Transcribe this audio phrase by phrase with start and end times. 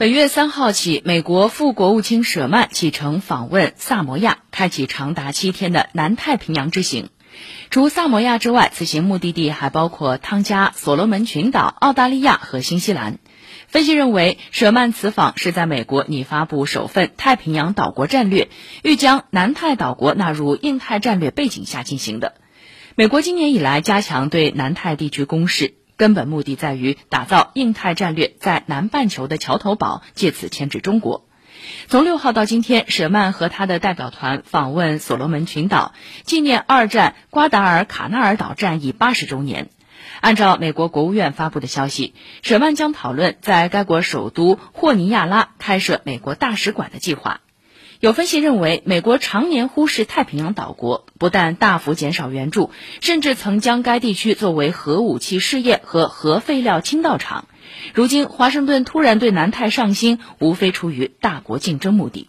[0.00, 7.10] 本月三号起，美国副国务卿舍曼启程访问萨摩亚，开启长达七天的南太平洋之行。
[7.68, 13.18] 除萨摩亚之外，此行目的地还包括汤加、所罗门群岛、澳大利亚和新西兰。
[13.66, 18.48] 分析认为，舍曼此访是在美国拟发布首份太平洋岛国战略，
[18.82, 22.36] 欲将南太岛国纳入印太战略背景下进行的。
[22.94, 25.74] 美国今年以来加强对南太地区攻势。
[26.00, 31.26] 根本目的在于打造印太战略在南半球的桥头堡，借此牵制中国。
[31.88, 35.92] 从六号到今天，舍曼和他的代表团访问所罗门群岛，
[36.24, 39.68] 纪念二战瓜达尔卡纳尔岛战役八十周年。
[40.22, 47.40] 按照美国国务院发布的消息，舍曼将讨论在该国首都霍尼亚拉开设美国大使馆的计划。
[48.00, 52.70] 有分析认为，美国常年忽视太平洋岛国，不但大幅减少援助，
[53.02, 57.46] 甚至曾将该地区作为核武器试验和核废料倾倒场。
[57.92, 62.28] 如今，华盛顿突然对南太上心，无非出于大国竞争目的。